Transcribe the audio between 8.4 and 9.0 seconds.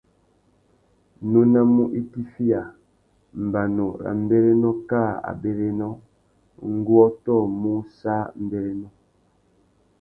mbérénô.